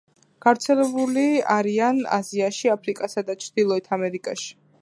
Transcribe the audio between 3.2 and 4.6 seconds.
და ჩრდილოეთ ამერიკაში.